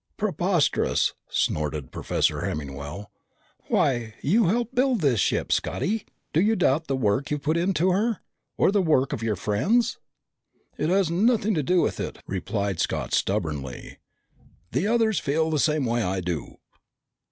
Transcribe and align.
"Preposterous," 0.17 1.13
snorted 1.29 1.91
Professor 1.91 2.41
Hemmingwell. 2.41 3.11
"Why, 3.67 4.15
you 4.23 4.47
helped 4.47 4.73
build 4.73 5.01
this 5.01 5.19
ship, 5.19 5.51
Scotty! 5.51 6.07
Do 6.33 6.41
you 6.41 6.55
doubt 6.55 6.87
the 6.87 6.95
work 6.95 7.29
you've 7.29 7.43
put 7.43 7.55
into 7.55 7.91
her? 7.91 8.19
Or 8.57 8.71
the 8.71 8.81
work 8.81 9.13
of 9.13 9.21
your 9.21 9.35
friends?" 9.35 9.99
"That 10.77 10.89
has 10.89 11.11
nothing 11.11 11.53
to 11.53 11.61
do 11.61 11.81
with 11.83 11.99
it," 11.99 12.17
replied 12.25 12.79
Scott 12.79 13.13
stubbornly. 13.13 13.99
"The 14.71 14.87
others 14.87 15.19
feel 15.19 15.51
the 15.51 15.59
same 15.59 15.85
way 15.85 16.01
I 16.01 16.19
do." 16.19 16.55